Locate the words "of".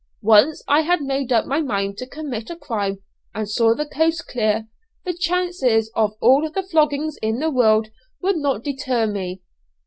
5.93-6.13